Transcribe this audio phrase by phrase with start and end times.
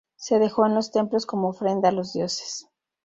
[0.15, 2.67] Se dejó en los templos como ofrenda a los dioses.